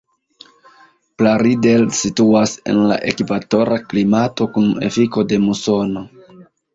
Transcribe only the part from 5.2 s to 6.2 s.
de musono.